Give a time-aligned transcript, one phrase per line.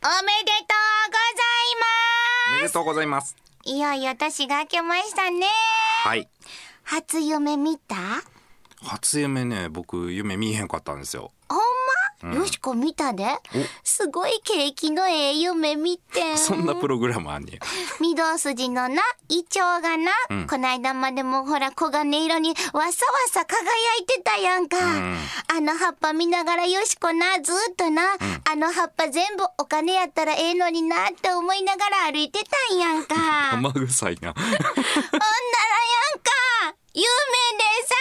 [0.00, 0.78] おめでと
[2.50, 3.24] おめでとうございます。
[3.24, 3.36] うございます。
[3.64, 5.44] いよいよ年が明けましたね。
[6.04, 6.28] はい。
[6.84, 7.96] 初夢見た？
[8.80, 11.32] 初夢ね僕夢見えへんかったんですよ。
[11.48, 11.58] ほん
[12.22, 13.24] ま、よしこ見たで。
[13.84, 16.36] すごい景気のええ夢見てん。
[16.38, 17.58] そんなプログラムあんねや
[18.00, 22.92] 御堂筋のな、イチョウがな、うんこないだまでもほら黄金色にわさわ
[23.28, 23.56] さ輝
[24.00, 24.78] いてたやんか。
[24.78, 25.16] ん
[25.48, 28.02] あの葉っぱ見ながらよしこな、ずっとな、
[28.50, 33.14] あの葉っぱ全部お金やったらええのになって思いながら歩いてたんやんか。
[33.58, 33.78] ほんならやん
[36.22, 36.37] 生
[36.98, 37.06] 臭いなか、夢
[37.54, 37.94] でさ、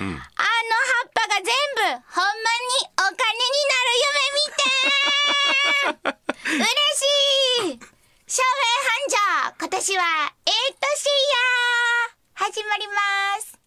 [0.00, 0.10] うん。
[0.10, 4.50] あの葉っぱが全部ほんまにお金になる夢見
[5.70, 6.10] て。
[6.58, 7.80] 嬉しい。
[8.26, 8.50] 翔平
[8.82, 9.56] 繁盛。
[9.58, 10.02] 今年は
[10.44, 11.38] ええ年や
[12.34, 12.92] 始まりま
[13.40, 13.58] す。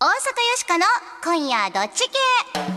[0.00, 0.16] 大阪よ
[0.56, 0.86] しこの
[1.22, 2.71] 今夜どっち系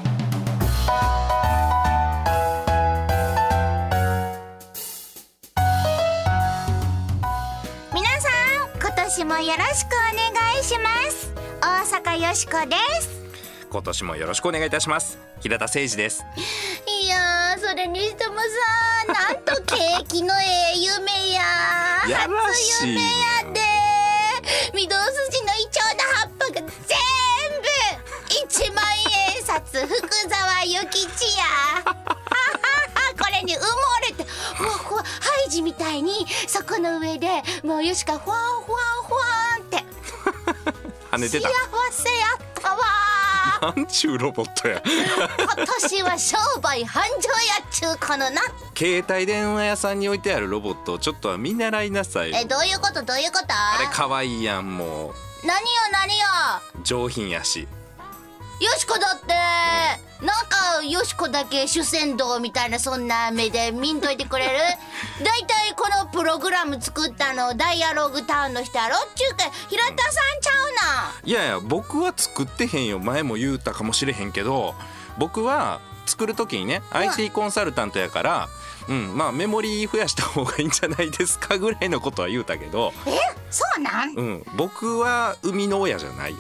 [9.16, 11.32] 年もよろしくお願いします。
[11.62, 13.24] 大阪よしこです。
[13.70, 15.18] 今年もよろしくお願いいたします。
[15.40, 16.26] 平田誠二です。
[16.86, 21.44] いやーそれにしてもさなんと景気のええ夢や
[22.04, 23.08] 初夢や
[23.54, 23.62] で
[24.74, 26.68] 御堂筋のイチョウの葉っぱが全部
[28.44, 28.84] 一万
[29.38, 29.96] 円札福
[30.30, 30.36] 沢
[30.66, 31.46] 諭吉や。
[33.18, 33.64] これに埋も
[34.10, 34.26] れて
[35.46, 37.28] ふわふわハイジみたいにそこの上で
[37.64, 39.20] もうよしかふわふわふわ
[39.62, 39.78] って。
[41.12, 41.48] 跳ねてた。
[41.50, 41.54] 幸
[41.92, 42.78] せやったわ。
[43.62, 44.82] ーなんちゅうロボットや。
[44.86, 48.42] 今年は商売繁盛やっちゅうこのな。
[48.78, 52.38] 携帯電話屋さんに置いてあるロボットをちょっとは見習いなさいよ。
[52.42, 53.04] えどういうこと？
[53.04, 53.46] どういうこと？
[53.50, 56.26] あれ可愛いやんも何よ何よ？
[56.80, 57.68] う上品やし
[58.62, 59.34] よしこだって。
[60.26, 64.54] なんかよしこだけ主戦道みたいなそんな目で見んといてくれる？
[65.24, 68.96] だいたいこのプログラム作ったのダイアログタウンの人やろ？
[68.96, 71.22] っちゅうか平田さんちゃうな。
[71.24, 73.00] いやいや僕は作ってへんよ。
[73.00, 74.74] 前も言うたかもしれへんけど
[75.20, 78.48] 僕は作る時にね IT コンサルタントやから、
[78.88, 83.12] うん、まあメモリー増やした方がいいんじゃないですかぐらいのことは言うたけど、え？
[83.52, 84.16] そうなん？
[84.16, 86.38] うん、僕は生みの親じゃないよ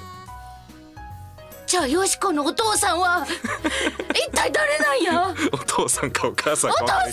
[1.67, 3.25] じゃあよしこのお父さんは
[4.13, 5.35] 一体誰なんや？
[5.51, 7.05] お父さんかお母さんかお父さん！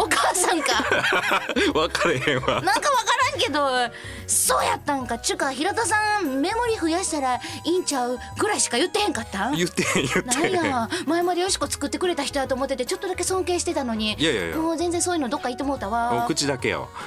[0.00, 0.84] お母さんか。
[1.72, 2.60] 分かれへんわ。
[2.60, 3.94] なんかわからんけど
[4.26, 5.18] そうやったんか。
[5.18, 9.50] ちゅうか平田さんメモリ増やしたらいいんちゃうぐらいしか言ってへんかった？
[9.50, 10.44] ん言ってへん言ってなん。
[10.46, 10.88] へんや？
[11.06, 14.14] 前までよしこ作ってくれた人やと思っててちょっとだけ尊敬してたのに。
[14.18, 14.56] いやいやいや。
[14.56, 16.88] もう全然そういうのどっか行ってもうたおわ口だけやわ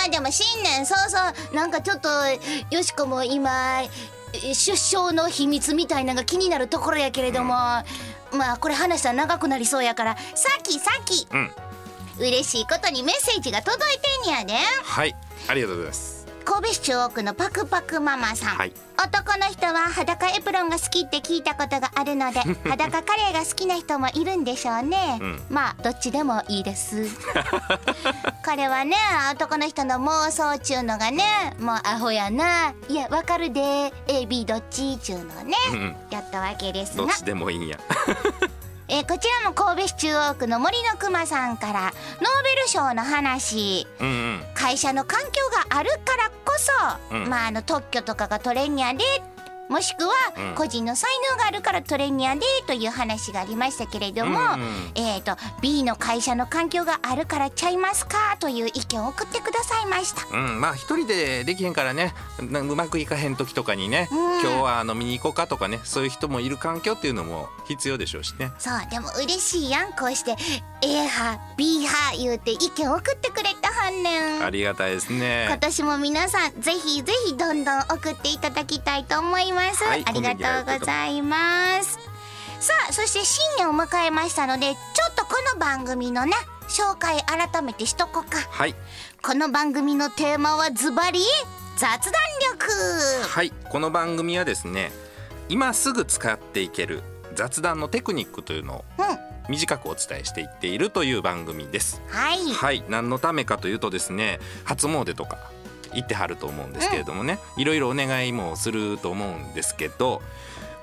[0.00, 2.08] まあでも新年早々なんかちょっと
[2.74, 3.82] よしこも今
[4.32, 7.84] 出生の秘密みたいなのが気になるところやけれども、ま
[8.54, 11.50] あこれ話したら長くなりそうやからさっきさっきうん。
[12.18, 14.54] 嬉しいことにメッセージが届いてんやで。
[14.82, 15.14] はい
[15.48, 18.72] ありがとうございます神戸市中央区のパクパクママさん、はい。
[19.02, 25.42] 男の人は裸エプロンが好きって聞いたことがあるので 裸カレーが好きな人もいるんでしょうね、うん。
[25.48, 27.06] まあどっちでもいいです。
[28.44, 28.96] これはね
[29.32, 32.74] 男の人の妄想ちゅうのがねもうアホやな。
[32.88, 33.92] いやわかるで。
[34.06, 34.98] AB どっち？
[34.98, 35.78] ちゅうのね、うん。
[35.78, 37.78] うんやったわけですがどっちでもいいんや
[38.92, 43.86] えーこちらも神戸市中央区の森のくまさんからノーベル賞の話。
[44.00, 44.40] うんうん。
[44.52, 45.40] 会社の環境
[45.70, 46.58] があるからこ
[47.08, 47.28] そ、うん。
[47.28, 49.04] まああの特許とかが取れんやで
[49.70, 50.54] もしくはうん。
[50.54, 60.36] 個人の才能があるから取れんやでという話がありましたけれども、うんうんえー、と B の会社の環境があるからちゃいますかという意見を送ってくださいました。
[60.36, 64.40] うん、まあ一人でできへんからねなうまくいかへん時とかにね、うん。
[64.40, 68.50] 今日は飲みに行こうかとかねそういう人もいる環境っていうのも必要でしょうしね。
[68.58, 70.36] そうでも嬉しいやんこうして
[70.82, 73.49] A 派 B 派言うて意見を送ってくれ
[73.90, 74.44] んねん。
[74.44, 81.98] ありがたいです今ね年も皆さんぜひぜひどんどん送っていただきたいと思います、はいありがとうございます。
[82.60, 84.74] さあそして新年を迎えましたのでちょ
[85.10, 86.32] っとこの番組のね
[86.68, 88.38] 紹介改めてしとこうか。
[88.50, 88.74] はい。
[89.22, 91.20] この番組のテーマはズバリ
[91.76, 92.12] 雑談
[92.52, 92.66] 力。
[93.28, 94.92] はいこの番組はですね
[95.48, 97.02] 今すぐ使っていける
[97.34, 102.02] 雑談のテクニックというのをうん短くお伝えしていっているという番組です。
[102.08, 102.52] はい。
[102.52, 102.84] はい。
[102.88, 105.38] 何のためかというとですね初詣とか
[105.92, 110.22] 行ってはると思うんですけれどもね、いろいろお願いもすると思うんですけど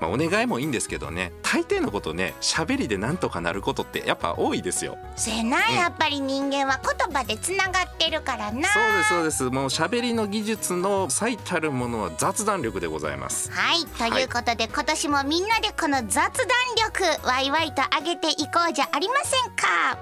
[0.00, 4.98] まあ、お願いもいいんですけどね大抵のことね喋りでなんとかなることってやっぱ多いですよ。
[5.16, 8.68] せやな、やっぱり人間は言葉でつながってるからな。
[8.68, 9.44] そうですそうです。
[9.44, 13.50] もう喋りの技術の最たるものは雑談力でございます。
[13.50, 13.84] はい。
[13.86, 16.28] ということで、今年もみんなでこの雑談
[16.76, 19.98] 力ワイワイと上げていこうじゃありませんか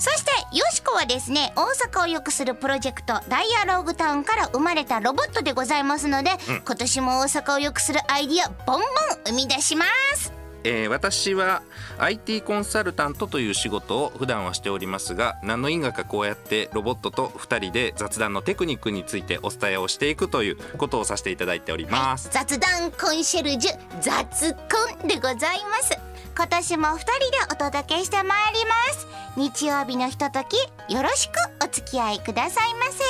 [0.00, 8.86] そしてよしこはですね大阪を良くするプロジェクトダイアローグタウンから生まれたロボットでございますので、今年も大阪を良くするアイディアボンボン
[9.26, 10.32] 生み出します。
[10.64, 11.62] えー私は
[11.98, 24.58] IT コンサルタントという仕事を普段はしておりますが何の因果かこうやってロボットと2人で雑談のテクニックについてお伝えをしていくということをさせていただいております、雑談コンシェルジュ雑コ
[25.04, 26.09] ンでございます
[26.40, 27.12] 今年も2人で
[27.52, 29.06] お届けしてまいります。
[29.36, 30.56] 日曜日のひととき
[30.90, 31.32] よろしく
[31.62, 33.04] お付き合いくださいませ。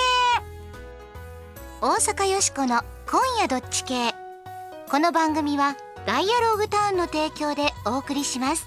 [1.81, 4.17] 大阪よしこの今夜どっち系。
[4.91, 8.67] この番組はダイアローグタウンの提供でお送りします。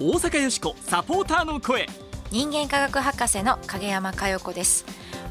[0.00, 1.86] 大阪よしこサポーターの声。
[2.30, 4.86] 人間科学博士の影山佳代子です。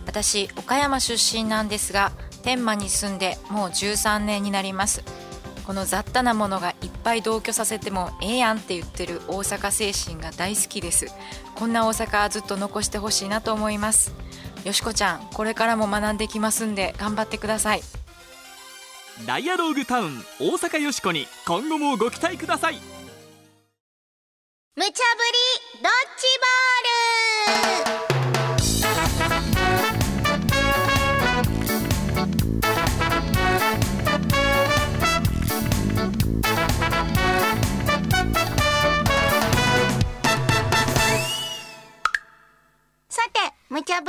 [0.06, 2.12] 私岡山出身なんですが
[2.44, 5.04] 天満に住んでもう13年になります
[5.70, 11.14] この雑多なものがいっぱい同居させてもええやんって言ってる大阪精神が大好きです。
[11.54, 14.12] こんな大阪はずっと残してほしいなと思います。
[14.64, 17.82] よしこちゃんこれからも学んできますんで頑張ってください。
[19.28, 22.80] ダイアローグタウン大阪よしこに今後もご期待ください。
[24.76, 24.94] 無茶ぶり
[25.84, 26.26] ドッジ
[27.86, 27.99] ボール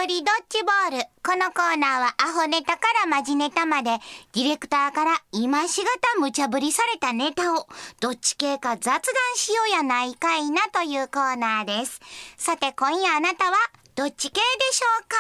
[0.01, 1.05] ぶりドッジボール。
[1.23, 3.99] このコーナーはアホネタからマジネタまで、
[4.33, 7.69] ディレクターから今しがた無茶ぶりされたネタを、
[8.01, 9.03] どっち系か雑談
[9.37, 12.01] しようやないかいなというコーナーです。
[12.39, 13.59] さて、今夜あなたは、
[13.95, 15.19] どっち系でしょうか？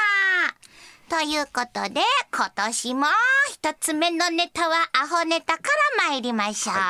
[1.11, 2.01] ということで、
[2.33, 3.07] 今年も
[3.51, 5.63] 一つ目のネタはアホネタか
[5.99, 6.75] ら参りましょう。
[6.75, 6.81] ほ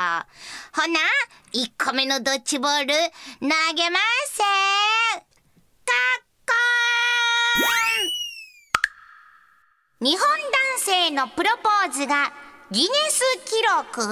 [0.86, 1.00] な、
[1.50, 2.94] 一個目のドッジボール、
[3.40, 3.98] 投げま
[4.28, 4.44] すせー。
[5.16, 5.24] かっ
[6.46, 7.79] こーん
[10.02, 10.30] 日本男
[10.78, 12.32] 性のプロポーズが
[12.70, 14.08] ギネス記録？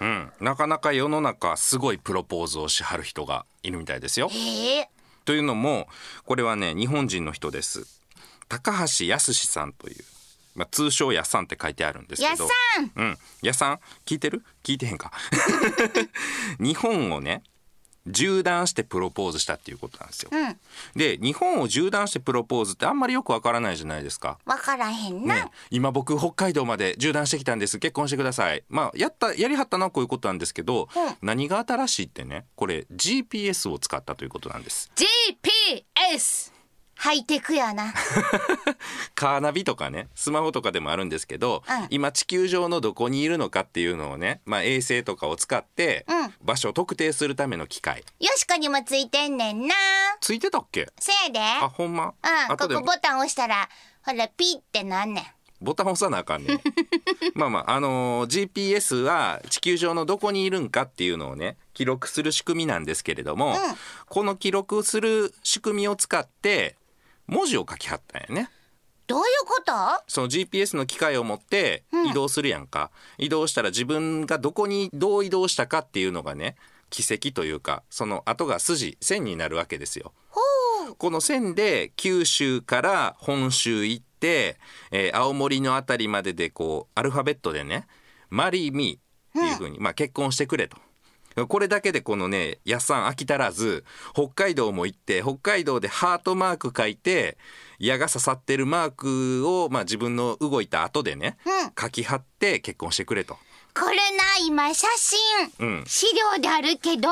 [0.00, 4.30] うん、なかなか世の中すごいプロポーズをしはる人がいるみたいですよ。
[4.32, 4.34] え。
[4.34, 4.86] ー、
[5.26, 5.88] というのも
[6.24, 8.00] これはね日本人の人です。
[8.48, 9.96] 高橋康さんという、
[10.54, 12.30] まあ、通称やさんって書いてあるんですけど。
[12.30, 12.92] やさん。
[12.96, 13.80] うん、やさん？
[14.06, 14.42] 聞いてる？
[14.62, 15.12] 聞いてへんか。
[16.58, 17.42] 日本をね
[18.06, 20.56] 縦断してプロポーズしたっていうことなんですよ、うん。
[20.94, 24.38] で日本を縦断してプロポーズってあんまりよくわからないじゃないですか。
[24.44, 27.78] わからへんな、ね、今僕北海道まで縦断してきたんです。
[27.78, 28.62] 結婚してください。
[28.68, 31.14] まあやったやりはったのはこういうことなんですけど、うん。
[31.22, 34.90] 何が新しいってねこれ GPS を使ったということなんです。
[34.94, 36.52] GPS
[36.96, 37.92] ハイテクやな
[39.24, 41.86] カーナビとかねスマホとかでもあるんですけど、うん。
[41.88, 46.34] 今地球上のどこにいるのかっていうのをね、まあ、衛星とかを使ってうん。
[46.44, 48.04] 場所を特定するための機械。
[48.20, 49.74] よしこにもついてんねんな。
[50.20, 50.88] ついてたっけ？
[51.00, 51.40] せやで。
[51.40, 52.12] あほんま、うん
[52.48, 53.66] こ後でこボタン押したら
[54.04, 55.24] ほらピッてなんねん。
[55.64, 56.60] ボタン押さなあかんねん。
[57.34, 63.56] まあまああのー GPS は地球上のどこにいるんかっていうのをね記録する仕組みなんですけれども、ん。
[64.06, 66.76] この記録する仕組みを使って
[67.26, 68.50] 文字を書きはったんやね
[69.06, 69.72] どういうこと？
[70.06, 72.06] その GPS の機械を持ってうん。
[72.08, 76.56] 移動するやんか、移動したら自分がどこにどう移動したかっていうのがね
[76.90, 80.12] 軌跡というかその後が筋線になるわけですよ。
[80.98, 84.58] この線で九州から本州行って、
[84.90, 87.86] えー青森の辺りまででこうアルファベットでね
[88.30, 90.76] 「マリー・ミー」っていうふうに、まあ、結婚してくれと。
[91.48, 97.36] これだけでこのねやっさん飽き足らず北海道も行って北海道でハートマーク書いて
[97.78, 101.72] 矢が刺さってるマークを、まあ、自分の動いた後でね、うん。
[101.78, 103.34] 書き貼って結婚してくれと。
[103.74, 105.84] これな今写真、うん。
[105.86, 107.08] 資料であるけど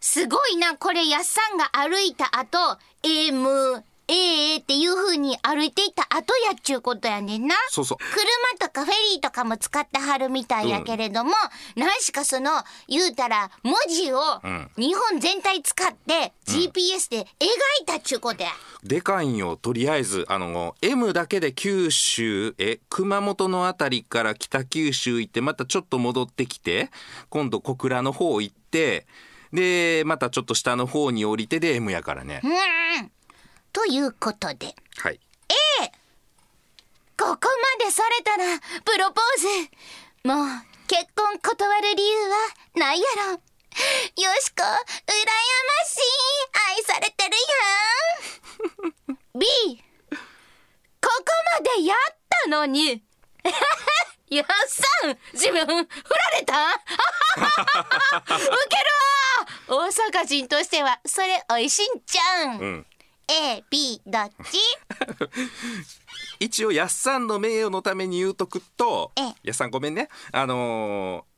[0.00, 2.58] すごいなこれやっさんが歩いた後
[3.02, 7.54] M A っていう風に歩いていった後やっちゅうことやねんな。
[7.68, 11.32] そうそう車とかフェリーとかも使ってはるみたいやけれども、
[11.76, 12.50] 何しかその
[12.88, 17.22] 言うたら文字をん日本全体使って GPS で描
[17.82, 18.50] いたっちゅうことや。
[18.82, 26.90] でかいんよとりあえずあの M だけで九州え熊本の辺りから北九州行ってまたちょっと戻ってきて
[27.28, 29.06] 今度小倉の方行って
[29.52, 33.10] でまたちょっと下の方に降りてで M やからね、うん。
[33.72, 34.74] ということで。
[34.98, 35.20] はい。
[37.18, 37.48] ここ
[37.80, 40.28] までされたらプロポーズ。
[40.28, 40.46] もう
[40.86, 42.36] 結婚断る理由は
[42.76, 43.32] ないやろ。
[43.32, 43.38] よ
[44.40, 44.72] しこ羨ま
[45.84, 46.00] しい
[46.76, 47.36] 愛されてる
[49.10, 49.38] やん。
[49.38, 49.46] B
[50.10, 50.16] こ
[51.00, 51.24] こ
[51.60, 51.98] までやっ
[52.44, 53.02] たのに。
[54.30, 56.54] やっさん自分振られた？
[56.74, 56.78] ウ
[58.36, 58.84] ケる
[59.68, 59.84] わ。
[59.84, 62.86] 大阪人としてはそれおいしいんちゃうん、うん
[63.30, 64.58] A、B どっち？
[66.40, 69.34] 一応やっさんの名誉のために言うとくとええ。
[69.42, 70.08] やっさんごめんね。
[70.32, 71.28] あのー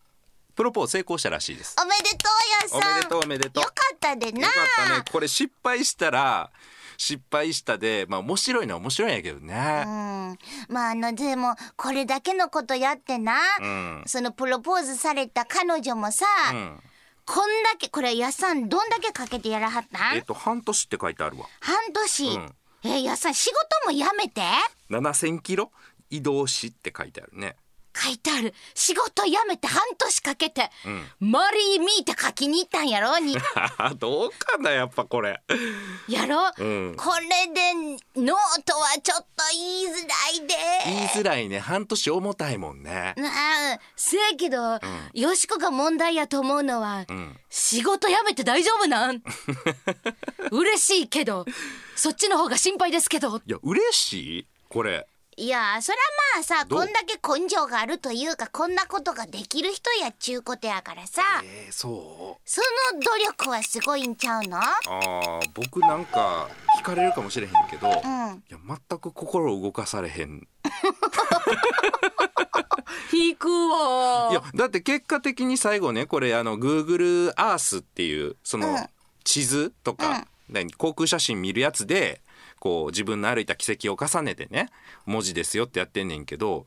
[0.56, 1.75] プロポーズ成功したらしいです。
[1.80, 2.92] おめでとうやさん。
[2.92, 3.64] おめでとうおめでとう。
[3.64, 4.47] よかったでな。
[4.47, 5.04] よかったね。
[5.11, 6.50] これ失敗したら
[6.99, 10.38] 失敗したでまあ面白いのは面白いんやけどうねん。
[10.68, 14.02] まああのでもこれだけのことやってな、うん。
[14.06, 16.82] そのプロポーズされた彼女もさ、うん
[17.33, 21.47] こんだけこれやっさんどんだけかけてやらはったん、えっと半年って書いてあるわ。
[21.61, 22.55] 半年、うん。
[22.83, 23.51] えやっさん仕
[23.85, 24.41] 事もやめて
[24.91, 25.71] ？7000キロ？
[26.11, 27.55] 移動しって書いてあるね
[28.00, 28.54] 書いてある。
[28.75, 30.71] 仕事辞めて半年かけて、
[31.21, 33.37] う Marry me って書きに行ったんやろに。
[33.99, 35.40] どうかなやっぱこれ。
[36.09, 36.95] やろ、うん。
[36.97, 37.75] これで
[38.16, 40.54] ノートはちょっと言いづらいで。
[40.87, 41.59] 言いづらいね。
[41.61, 43.14] 半年重たいもんね。
[43.16, 44.78] なあせやけど、
[45.12, 47.38] よしこが問題やと思うのは、ん。
[47.50, 49.23] 仕事辞めて大丈夫なん？
[50.50, 51.45] 嬉しいけど
[51.97, 53.38] そっちの方が心配ですけど。
[53.38, 54.47] いや嬉しい？
[54.69, 55.07] これ
[55.40, 56.02] いやそりゃ
[56.37, 56.80] まあさどう？
[56.80, 61.23] こんだけ根性があるというかこんなことができる人やっちゅうことやからさ。
[61.42, 62.42] えー、そう？
[62.44, 62.61] そ
[62.94, 64.59] の努力はすごいんちゃうの？
[64.59, 67.94] あー僕なんか惹かれるかもしれへんけど、いん。
[67.94, 70.47] や全く心動かされへん。
[73.11, 74.28] 引くわ。
[74.32, 78.87] いやだって結果的に最後ねこれあの Google Earth っていうそのうん。
[79.25, 80.70] 地図とか、何？
[80.75, 82.20] 航空写真見るやつで
[82.61, 84.69] こう自分の歩いた軌跡を重ねてね
[85.07, 86.67] 文字ですよってやってんねんけど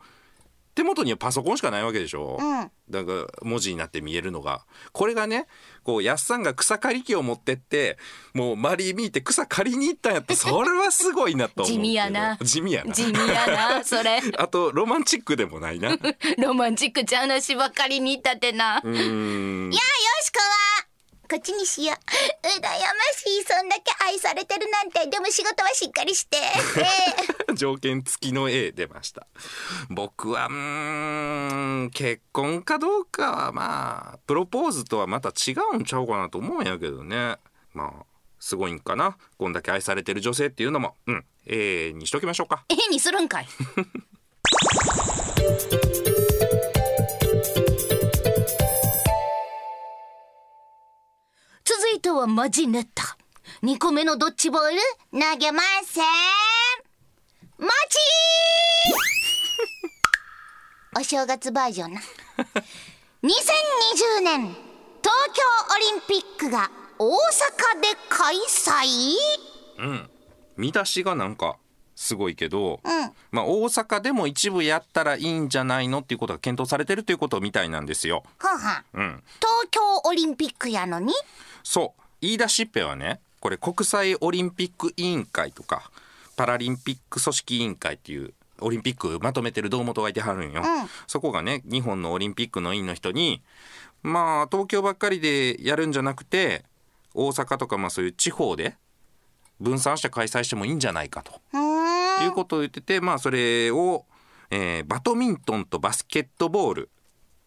[0.75, 2.71] 手元にはパソコンしかないわけでしょ、うん。
[2.89, 4.65] だから文字になって見えるのが。
[4.91, 5.45] これがね
[5.83, 7.97] こうやっさんが草刈り機を持ってって
[8.33, 12.37] もうマリーミーって草刈りに行ったんやったらそれはすごいなと地味やな。
[12.37, 12.93] 地味やな。
[12.93, 13.47] 地味や
[13.77, 14.19] なそれ。
[14.37, 15.93] あとロマンチックでもないな。
[15.93, 15.99] う
[16.41, 19.71] ロマンチックちゃう話ばっかりにったってな、ーん。
[19.71, 19.79] いやよ
[20.23, 20.92] しこは
[21.33, 21.95] こっちにしよう。
[21.95, 21.97] 羨
[22.61, 22.69] ま
[23.15, 23.43] しい。
[23.43, 25.07] そんだけ愛されてるなんて。
[25.09, 26.37] でも仕事はしっかりして。
[27.49, 29.25] え条件付きの A 出ました。
[29.89, 37.39] 僕はうーん結婚かどうかはまあプロポーズとはまた違うんちゃうかなと思うんやけどね。
[37.73, 37.91] まあ
[38.39, 39.17] すごいんかな。
[39.39, 40.97] こんだけ愛されてる女性っていうのも。
[41.07, 41.25] うん。
[41.47, 42.63] A にしときましょうか。
[42.69, 43.47] えにするんかい
[52.03, 53.15] 続いてはマジネタ
[53.63, 54.77] 2個目のドッジボール
[55.13, 56.03] 投げません。
[57.57, 57.71] マジ
[60.99, 62.01] お正月バージョンな。
[63.23, 64.53] 2020年
[65.01, 65.43] 東京
[65.75, 66.69] オリンピックが
[66.99, 69.15] 大阪で開催？
[69.77, 70.09] うん。
[70.57, 71.55] 見出しがなんか
[71.95, 73.13] すごいけど、うん。
[73.31, 78.23] まあ大阪でも一部やったらいいんじゃないのっていうことが検討されてるということみたいなんですよ。
[78.39, 81.13] はんはんうん、東京オリンピックやのに？
[81.63, 82.01] そう。
[82.21, 85.91] 言い出しっぺはねこれ国際オリンピック委員会とか
[86.37, 90.89] パラリンピック組織委員会っていうオリンピックまとめてる堂本がいてはるんよ、うん。
[91.07, 93.41] そこがね日本のオリンピックの委員の人に
[94.01, 96.63] まあ東京ばっかりでやるんじゃなくて
[97.13, 98.77] 大阪とかまあそういう地方で
[99.59, 101.41] 分散して開催してもいいんじゃないかと。
[102.23, 104.05] いうことを言っててまあそれを、
[104.51, 106.89] えーバドミントンとバスケットボール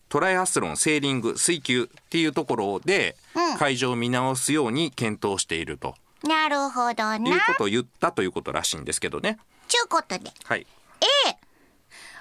[0.09, 5.95] トライアスロンセーリング水球っていうところでうん会場を見直すように検討していると。
[6.23, 7.17] なるほどな。
[7.17, 9.39] いうことを言ったということらしいんですけどね。
[9.69, 10.31] ちゅうことで。
[10.45, 10.67] はい、
[11.01, 11.37] A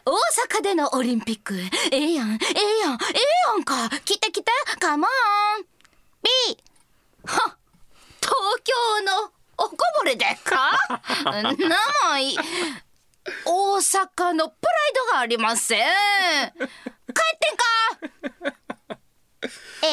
[0.06, 0.12] 大
[0.60, 1.56] 阪でのオリンピック。
[1.92, 3.90] ええやんええやんええやんか。
[4.04, 5.10] 来て来てカモン
[6.24, 6.30] B
[7.26, 7.56] は
[8.22, 10.78] 東京のおこぼれでっか？
[11.34, 11.44] な
[12.12, 12.38] もい。
[13.46, 15.82] 大阪のプライドがありません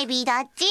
[0.01, 0.65] AB どっち？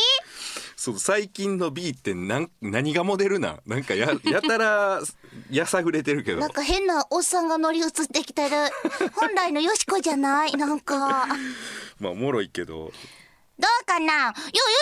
[0.75, 3.61] そう最近の B ってなん何がモデルなん？
[3.67, 5.01] なんかややたら
[5.49, 6.39] やさぐれてるけど。
[6.39, 8.55] なんか変なおっさんが乗り移ってきてる。
[9.13, 10.53] 本来のよしこじゃない？
[10.53, 11.27] なんか。
[11.99, 12.91] まあおもろいけど。
[13.59, 14.05] どうかな？
[14.05, 14.33] いやよ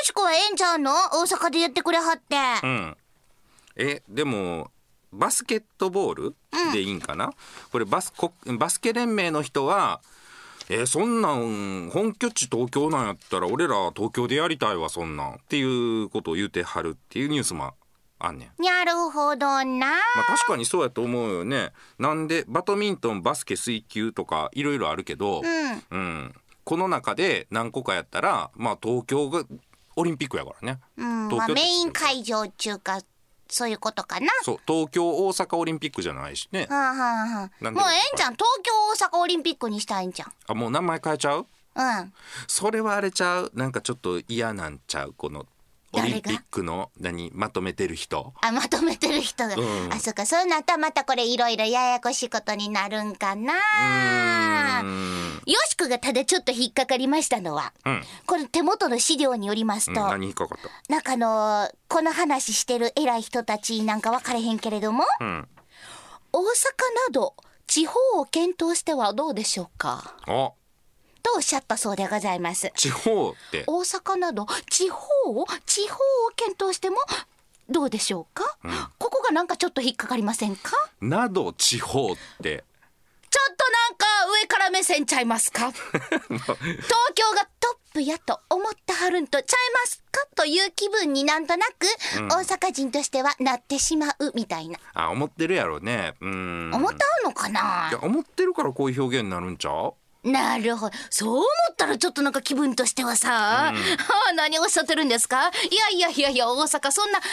[0.03, 0.93] しこはええんちゃうの？
[0.93, 2.97] 大阪でやってくれはって、うん。
[3.75, 4.71] えでも
[5.11, 6.35] バスケットボール
[6.71, 7.33] でいいんかな、
[7.71, 10.01] これバスこバスケ連盟の人は
[10.69, 17.73] えーそんなん本拠地東京なんやったら俺ら東京でやりたいわそんなんっていうことを言うてはるっていうニュースも
[18.19, 18.63] あんねん。
[18.63, 19.87] なるほどな。
[19.87, 21.71] まあ確かにそうやと思うよね。
[21.97, 25.83] なんでバドミントンバスケ水球とかいろいろあるけど、うん。
[25.89, 26.35] うん、
[26.65, 29.43] この中で何個かやったらまあ東京が
[29.95, 33.01] オリンピックやからね、うん、まあ、メイン会場中か
[33.49, 34.27] そういうことかな。
[34.43, 38.71] そう東京大阪オリンピックじゃないしねはあ、はあはあ、もうええんじゃん東京
[39.05, 40.31] 大阪オリンピックにしたいんじゃん。
[40.47, 41.47] あもう名前変えちゃう？
[41.75, 42.13] うん。
[42.47, 43.51] それはあれちゃう？
[43.53, 45.13] なんかちょっと嫌なんちゃう？
[45.17, 45.45] この
[45.93, 46.15] オ誰が？
[46.15, 47.31] リンピックの何？
[47.33, 48.33] まとめてる人？
[48.41, 49.93] あまとめてる人が、うん。
[49.93, 50.25] あそっか。
[50.25, 53.53] そうなったらまたこれいろいろややこしいことになるんかな。
[55.45, 58.03] よしこがただちょっと引っかかりましたのは、うん。
[58.25, 60.07] この手元の資料によりますと、うん。
[60.09, 60.93] 何引っかかった？
[60.93, 65.47] なんかあのーこの話してる偉い人たちなんか分かれへんけれどもうん。
[66.31, 66.47] 大阪な
[67.11, 67.33] ど
[67.65, 70.15] 地方を検討してはどうでしょうか？
[70.27, 70.51] あ
[71.31, 72.71] とおっしゃったそうでございます。
[72.75, 73.63] 地方って。
[73.67, 74.99] 大阪など地方
[75.65, 75.97] 地方を
[76.35, 76.97] 検討しても
[77.69, 78.57] どうでしょうか、
[78.97, 80.71] ここがなんかちょっと引っかかりませんか？
[81.01, 82.63] など地方って。
[83.29, 84.05] ちょっとなんか
[84.41, 85.71] 上から目線ちゃいますか？
[85.77, 85.87] 東
[87.13, 90.25] 京がトップやと思ってはるんとちゃいますか？
[90.35, 96.15] という気分になんとなく、大阪人としてはなってしまうみたいな、あ思ってるやろね。
[96.21, 96.71] うん。
[96.73, 97.89] 思ってはんのかな？
[97.91, 99.93] いや思ってるからこういう表現になるんちゃう？
[100.21, 100.95] なるほど。
[101.09, 103.73] そう思ったらちょっとなんか気分としてはさ、はあ
[104.35, 105.47] 何をおっしゃってるんですか？
[105.47, 107.27] いやいやいやいや大阪そんな来や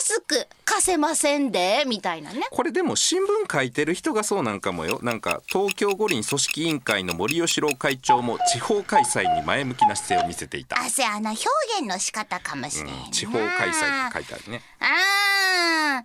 [0.00, 2.46] すく貸せませんでみたいなね。
[2.50, 4.98] これでも新聞書いてる人がそうなんかもよ。
[5.02, 11.30] なんか東京五輪組織委員会の森喜朗会長も地方開催に前向きな姿勢を見せていた、あせやな。
[11.30, 11.44] 表
[11.78, 14.62] 現の仕方かもしれんな、うん、地方開催って書いてあるね。
[14.80, 14.88] あー。
[14.88, 16.02] いやーよ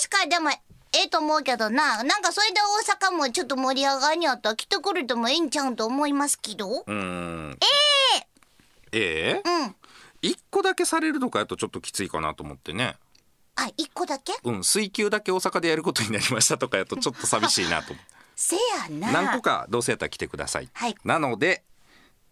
[0.00, 0.50] しかでも
[0.92, 2.02] ええと思うけどな。
[2.02, 6.68] なんかそれで大阪もちょっと盛り上がりにあったら来てくれてもええんちゃうんと思いますけど。
[6.68, 7.58] うーん。
[8.92, 8.98] え
[9.36, 9.42] え。
[9.44, 9.76] うん。
[10.22, 12.96] 一個だけされるとかやとちょっときついかなと思ってね。
[13.56, 14.32] あ一個だけ？
[14.42, 14.64] うん。
[14.64, 18.10] 水球だけ大阪でやることになりましたとかやとちょっと寂しいなと思って。
[18.34, 19.12] せやな。
[19.12, 20.96] 何個かどうせやったら来てください、はい。
[21.04, 21.62] なので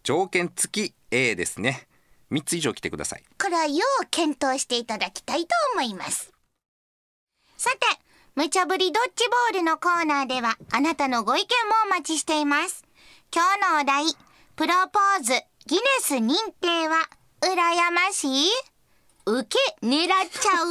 [0.02, 1.86] 条件付き A ですね。
[2.32, 3.24] 3つ以上来てください。
[3.40, 6.32] これはよう検討していただきたいと思います。
[7.56, 7.78] さて
[8.38, 12.84] 無茶ぶりドッジボールのコーナーではあなたのご意見もお待ちしています。
[13.34, 14.04] 今日のお題
[14.54, 15.32] プロポーズ
[15.66, 16.98] ギネス認定は
[17.40, 18.50] 羨ましい？
[19.26, 19.42] 受
[19.80, 20.68] け狙っちゃう？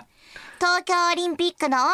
[0.58, 1.92] 東京オリンピックの大阪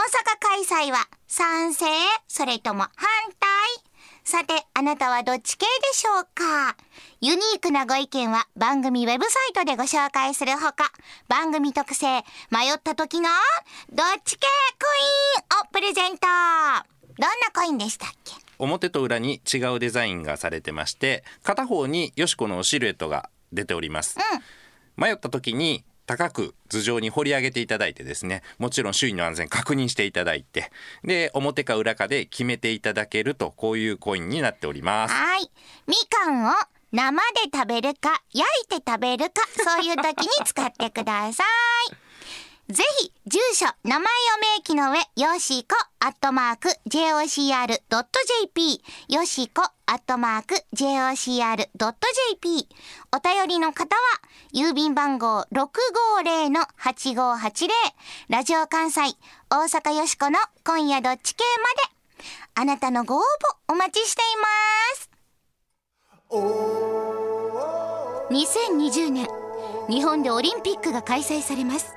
[0.69, 1.87] 開催は賛成？
[2.29, 2.93] それとも反
[3.41, 3.86] 対？
[4.29, 6.77] さて、あなたはどっち系でしょうか？
[7.21, 10.91] ユニークなご意見は番組ウェブサイトでご紹介するほか、
[11.29, 13.29] 番組特製、迷った時の
[13.93, 14.49] どっち系
[14.81, 14.87] コ
[15.55, 16.27] インをプレゼント。
[17.19, 18.35] どんなコインでしたっけ？
[18.59, 24.19] 表と裏に違うデザインがされてまして片方によしこのシルエットが出ております、
[24.97, 30.71] 迷った時に高く頭上に掘り上げていただいてですねもちろん周囲の安全確認していただいて
[31.05, 35.51] で表か裏かで決めていただけるとこういうコインになっておりますはい。
[35.87, 36.53] みかんを
[36.93, 41.43] 生で食べるか、焼いて食べるか、そういう時に使ってくださ
[41.91, 42.06] い。
[42.69, 44.07] ぜひ、住所、名前を
[44.57, 51.69] 明記の上、よしこ、アットマーク、jocr.jp、よしこ、アットマーク、jocr.jp。
[53.15, 54.01] お便りの方は、
[54.53, 57.69] 郵便番号650-8580、
[58.31, 59.15] ラジオ関西、
[59.49, 61.45] 大阪よしこの今夜どっち系
[62.19, 62.37] まで。
[62.57, 63.23] あなたのご応募
[63.69, 64.49] お待ちしていま
[64.97, 65.09] す。
[68.33, 69.29] 2020年、
[69.89, 71.95] 日本でオリンピックが開催されます。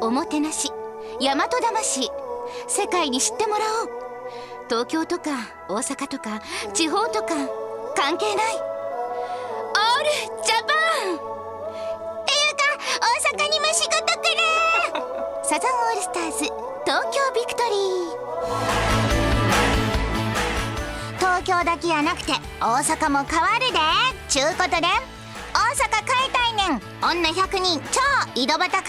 [0.00, 0.70] おもてなし、
[1.20, 2.10] 大和魂、
[2.68, 3.90] 世界に知ってもらおう。
[4.68, 5.30] 東京とか
[5.68, 6.40] 大阪とか
[6.72, 7.34] 地方とか
[7.94, 8.56] 関係ない。
[8.56, 10.10] オール
[10.44, 10.72] ジャパ
[11.10, 12.62] ンっていうか、
[13.00, 13.04] 大
[13.36, 14.38] 阪にも仕事くれ
[15.44, 16.38] サザンオールスターズ、
[16.84, 19.02] 東京ビクトリー。
[21.18, 23.78] 東京だけやなくて大阪も変わるで
[24.28, 26.21] ちゅうことで大阪変
[26.52, 28.00] えたいねん女100人超
[28.34, 28.82] 井戸端会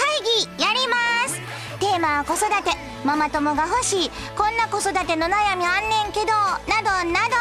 [0.58, 0.96] 議やりま
[1.28, 1.40] す。
[1.80, 2.72] テーマは子育て。
[3.04, 4.10] ママ友が欲しい。
[4.38, 7.36] こんな子育ての悩みあんねんけどなどなど。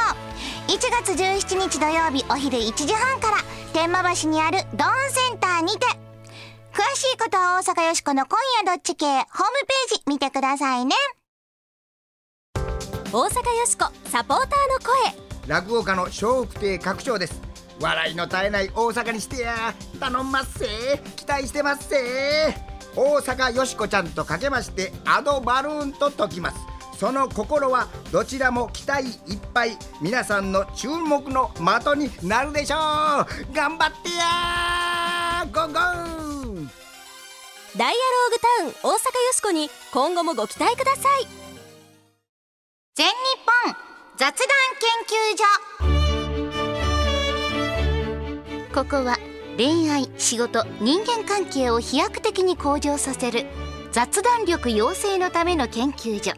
[0.68, 3.36] 1月17日土曜日お昼1時半から
[3.72, 5.86] 天満橋にあるドーンセンターにて。
[6.72, 10.94] 詳しいことは大阪よしこの今夜どっち系ホームページ見てくださいね。
[13.12, 15.22] 大阪よしこサポーターの声。
[15.46, 17.51] 落語家の笑福亭拡張です
[17.82, 19.74] 笑いの絶えない大阪にしてや。
[19.98, 20.66] 頼んますせ。
[21.16, 22.54] 期待してますせ。
[22.94, 26.56] 大阪よしこちゃんとかけましてアドバルーンと解きます。
[26.98, 29.76] その心はどちらも期待いっぱい。
[30.00, 32.78] 皆さんの注目の的になるでしょう。
[33.52, 35.44] 頑張ってや。
[35.52, 36.68] ゴーゴー。
[37.76, 39.00] ダイアローグタウン大阪よ
[39.32, 41.26] しこに今後もご期待ください。
[42.94, 43.12] 全日
[43.66, 43.74] 本
[44.18, 44.46] 雑談
[44.78, 45.91] 研究所。
[48.74, 49.18] ここは
[49.58, 53.44] 恋愛仕事人間関係を飛躍的に向上させる
[53.92, 56.32] 雑談力養成のための研究所。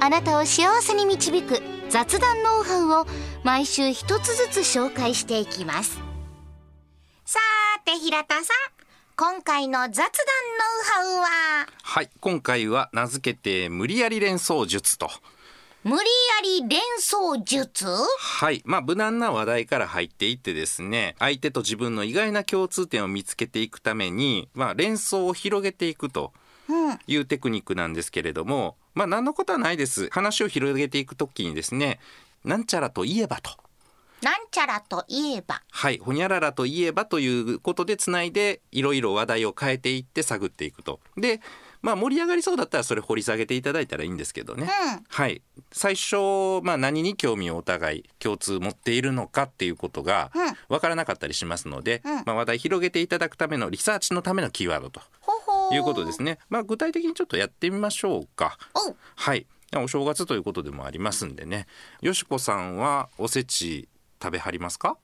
[0.00, 3.06] あなたを幸せに導く雑談ノウハウを
[3.44, 6.00] 毎週一つずつ紹介していきます。
[7.24, 8.44] さーて平田さん。
[9.16, 10.12] 今回の雑談ノウ
[10.84, 11.68] ハウは？
[11.82, 15.08] はい今回は名付けて無理やり連想術と。
[15.84, 17.86] 無理やり連想術？
[18.18, 18.62] はい。
[18.64, 26.32] まあ無難な話題から入っていってですね相手と自分の意外な共通点を見つけていくためにまあ連想を広げていくと
[26.70, 26.98] うん。
[27.06, 30.08] いうテクニックなんですけれどもまあ何のことはないです。
[30.10, 32.00] 話を広げていくときにですね
[32.44, 33.50] なんちゃらといえばと。
[34.22, 35.60] なんちゃらといえば？
[35.70, 35.98] はい。
[35.98, 40.98] ほにゃららといえばということでつないでいろいろ話題を変えていって探っていくと。
[41.18, 41.42] で
[41.84, 44.66] まあ盛り上がりそうだったらそれ掘り下げていただいたらいいんですけどね、う
[44.96, 45.04] ん。
[45.06, 45.42] はい。
[45.70, 46.16] 最初、
[46.62, 50.54] まあ、何に興味をお互い共通持っているのかっていうことがうん。
[50.68, 52.14] 分からなかったりしますので、うん。
[52.24, 55.02] まあ、話題広げていただくためのリサーチのためのキーワードと
[55.74, 58.56] いうことですね、まあ、具体的にちょっとやってみましょうか。
[59.14, 59.46] はい。
[59.76, 61.66] お正月ということでもありますんでね。
[62.00, 63.88] よしこさんはおせち
[64.22, 64.96] 食べはりますか？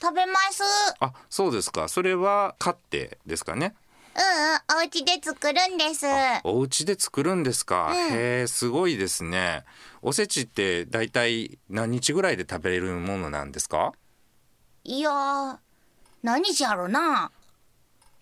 [0.00, 0.62] 食べます。
[1.00, 1.88] あそうですか。
[1.88, 3.74] それは買ってですかね？
[4.14, 6.06] うんうんお家で作るんです。
[6.44, 7.96] お家で作るんですか、うん。
[8.14, 9.64] へえすごいですね。
[10.02, 13.92] おせちってだいたい何日ぐらいで食べれるものなんですか？
[14.84, 15.56] いやー
[16.22, 17.30] 何日やろな。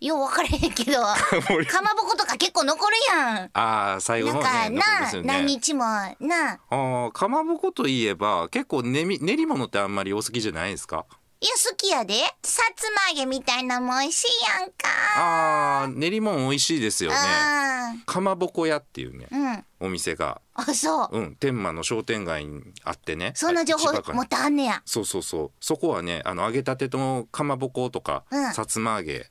[0.01, 0.93] よう分からへんけど。
[1.69, 3.51] かまぼことか結構残るやん。
[3.53, 6.15] ああ最後のなんかな、すよ何ね日もな。
[6.53, 11.05] あーかまぼこといえば結構練り練り物ってあんまりお好きじゃないですか？
[11.43, 12.15] いや好きやで。
[12.43, 14.75] さつま揚げみたいなもん美味しいやんか。
[15.17, 17.17] あー練り物美味しいですよね。
[17.17, 19.65] あかまぼこ屋っていうねーうん。
[19.87, 20.43] お店が。
[20.53, 21.19] あそう。
[21.19, 24.83] うん天満の商店街にあってねそんな情報持ってあんねや。
[24.85, 25.51] そうそうそう。
[25.61, 28.53] そこはねあの揚げたてのかまぼことか、うん。
[28.53, 29.31] さつま揚げ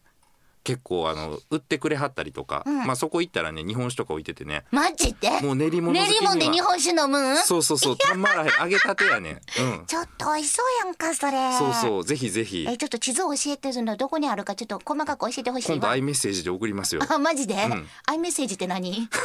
[0.69, 2.86] 結構あの売ってくれはったりとか、うん。
[2.86, 4.65] まあそこ行ったらね日本酒とか置いててね。
[4.69, 5.32] マジで？
[5.41, 6.36] もう練り物好きには。
[6.36, 7.38] 練り物で日本酒飲むん？
[7.38, 9.34] そうそうそうたまらへん揚げたてやねん。
[9.34, 9.86] うん。
[9.88, 11.58] ちょっと美味しそうやんかそれ。
[11.58, 12.67] そうそうぜひぜひ。
[12.69, 17.01] えちょっと地図を教えてるのどこにあるかちょっと細かく教えてほしい今度わアイメッセージで送りますよ。
[17.10, 17.88] あマジで、ん。
[18.05, 19.10] アイメッセージって何？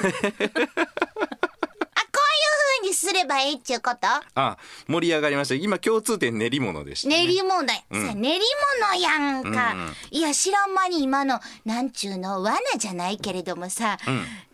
[2.84, 4.06] あこういう風にすればいいっちゅうこと？
[4.34, 5.54] あ盛り上がりました。
[5.54, 8.20] 今共通点練り物でした、ね、練り物うん。
[8.20, 8.40] 練り
[8.80, 9.92] 物やんか、うんうん。
[10.10, 13.98] いや知らん間に今のなんちゅうの罠じゃないけれどもさ、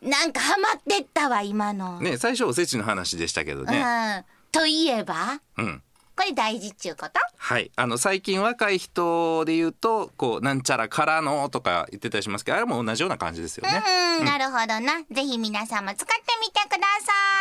[0.02, 3.78] なんかハマってったわ今の、ね最初おせちの話でしたけどね。
[3.78, 4.24] うん。
[4.52, 5.40] といえば？
[5.58, 5.82] うん。
[6.16, 7.12] これ大事っちゅうこと？
[7.38, 13.82] はい、あの最近若い人で言うとこうなんちゃらからのとか言ってたりしますけどあれも同じような感じですよね。
[14.20, 15.02] うん、なるほどな。
[15.10, 16.86] ぜひ皆さんも使ってみてくだ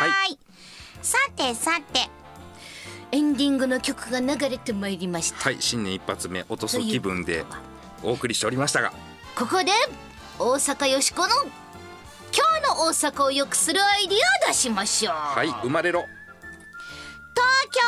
[0.00, 0.08] さい。
[0.08, 0.38] は
[1.02, 2.08] さてさて、
[3.12, 5.40] エンディングの曲が流れてまいりました。
[5.40, 7.44] はい、新年一発目落とす気分で
[8.02, 8.92] お送りしておりましたが、
[9.34, 9.72] ここで
[10.38, 11.28] 大阪よしこの
[12.32, 15.14] 今日の大阪を良くするアイディアを出しましょう。
[15.14, 16.04] はい、生まれろ。
[17.34, 17.80] 東京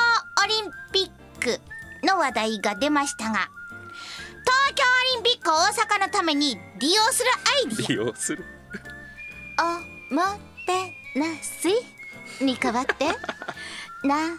[0.44, 1.60] オリンピック
[2.06, 3.48] の話題が出ましたが、
[4.44, 4.82] 東京
[5.14, 7.30] オリンピックを大阪のために利用する
[7.64, 7.88] アイディア。
[7.88, 8.44] 利用する。
[10.10, 10.22] おも
[10.66, 12.01] てなし
[12.42, 13.06] に変わって。
[14.06, 14.38] なん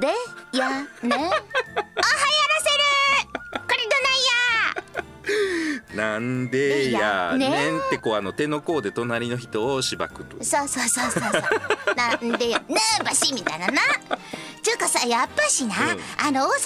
[0.00, 0.08] で
[0.52, 0.70] や
[1.02, 1.08] ね。
[1.08, 2.55] んおはやら
[5.96, 10.42] なんでやねねんってこうあの手の甲で隣の人をしばくと。
[10.44, 11.22] そうそうそうそう。
[11.22, 11.94] そう。
[11.94, 12.62] なんでや。
[12.68, 13.82] ねんばしみたいなな。
[14.62, 16.00] ちゅうかさやっぱしな、うん。
[16.18, 16.56] あの大阪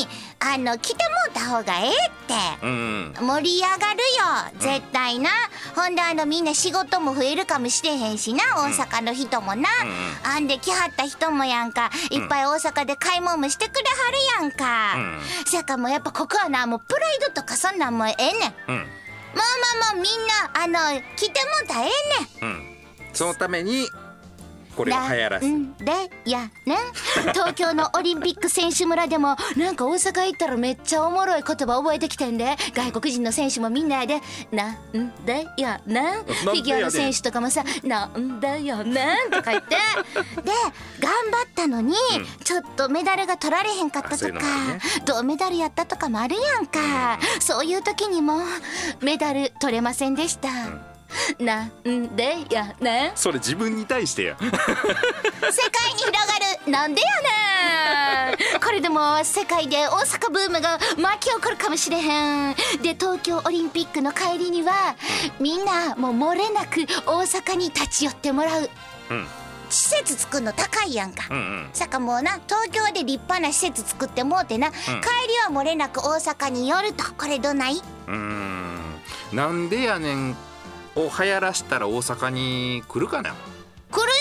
[0.00, 0.08] に
[0.40, 1.92] あの来てもうた方がええっ
[2.26, 2.34] て。
[2.62, 3.14] うん。
[3.20, 3.98] 盛り上がる
[4.58, 4.60] よ。
[4.60, 5.30] 絶対な、
[5.74, 9.68] ほんであのみんな仕事も増えるかもしれへんしな大阪の人もな、
[10.24, 11.90] あんで来はった人もやんか。
[12.10, 15.20] いっぱい大阪で買い物もしてくれはるやんか、うん。
[15.46, 18.88] せやからもうやっぱここはなもうプライドとかそんなんもうええねんもううん。
[19.34, 21.90] まあまあみんなあの来てもうたらえ
[22.40, 22.76] えねんうん。
[23.12, 23.88] そのために
[24.74, 25.46] これを流行らで
[26.30, 26.78] やねん。
[27.32, 32.56] 東京のオリンピック選手村でもなんか大阪行ったらめっちゃおもろい言葉覚えてきてんで。
[32.74, 39.76] 外国人の選手もみんなやで「なんでやねん」フィギュアの選手とかもさ「なんでやねん」とか言って。
[40.42, 40.52] で
[41.00, 41.94] 頑張ったのに、
[42.44, 44.40] ちょっとメダルが取られへんかったとか、
[45.04, 48.40] 銅メダルやったとかもあるやんか、そういう時にも
[49.00, 50.93] メダル取れませんでした。
[51.38, 53.12] なんでやねん。
[53.14, 54.36] それ自分に対してや。
[54.40, 54.56] 世界
[55.94, 56.34] に広が
[56.66, 57.08] るなんでや
[58.30, 62.54] ねんこれでも世界で大阪ブームが巻き起こるかもしれへん。
[62.82, 64.96] で東京オリンピックの帰りには
[65.38, 68.70] みんなもう漏れなく大阪に立ち寄ってもらう。
[69.10, 69.26] うん。
[69.70, 71.36] 施設作るの高いやんか、うん。
[71.36, 74.80] うんさかもうな東京で立派な施設作ってもうてな、帰り
[75.44, 77.04] は漏れなく大阪に寄ると。
[77.14, 77.74] これどない？
[78.06, 79.00] うーん。
[79.32, 80.36] なんでやねん
[80.96, 83.34] を流行らしたら大阪に来るかな？
[83.90, 84.14] 来るよ。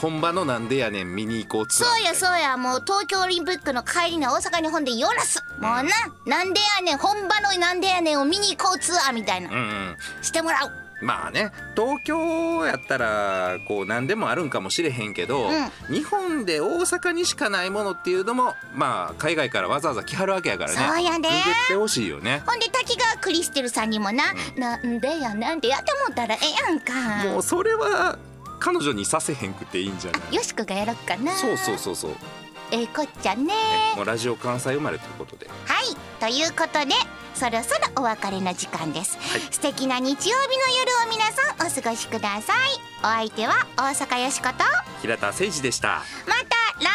[0.00, 2.56] 本場のなんでやねん見に行こうそうやそうや。
[2.56, 5.42] もう東京オリンピックの帰りに大阪にほんで寄らす。
[5.60, 5.82] もうな、
[6.26, 6.98] なんでやねん。
[6.98, 9.96] 本場のなんでやねんを見に行こうツアーみたいな、うんうん。
[10.22, 15.50] してもらうまあね東京やったらこう何でもあるんかもしれへんけど、
[15.88, 20.76] 日本で大阪にしかないものっていうのもまあ海外からわざわざ来はるわけやからね。
[20.76, 21.20] そうやっ
[21.68, 22.42] てほしいよね。
[22.46, 27.28] ほんで滝川クリステルさんにもな、なんでやなんてやってもったらええやんか。
[27.28, 28.18] もうそれは
[28.60, 30.34] 彼女にさせへんくていいんじゃない？
[30.34, 31.32] よしくがやろっかな。
[31.32, 32.16] そうそうそうそう、ね、
[32.70, 33.52] ええこっちゃね。
[33.96, 35.48] もうラジオ関西生まれということで。
[35.48, 35.96] はい。
[36.20, 36.94] ということで
[37.34, 39.18] そろそろお別れの時間です、
[39.50, 42.56] 素敵な日曜日の夜を皆さんお過ごしください。
[43.00, 44.54] お相手は大阪よしこと。
[45.02, 46.02] 平田誠二でした。
[46.26, 46.88] また来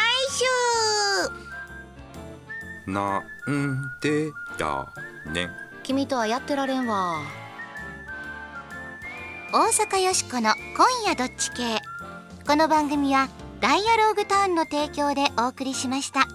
[2.86, 2.90] 週。
[2.90, 4.88] なんでや
[5.32, 5.44] ね。
[5.44, 5.50] ん
[5.82, 7.18] 君とはやってられんわ。
[9.52, 11.80] 大阪よしこの今夜どっち系。
[12.46, 13.28] この番組は
[13.60, 16.26] ダイアローグターンの提供でお送りしました。